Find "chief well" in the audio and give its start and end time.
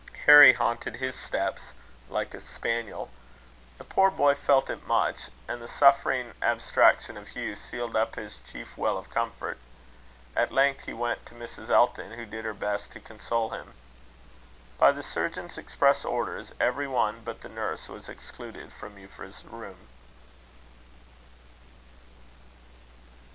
8.51-8.97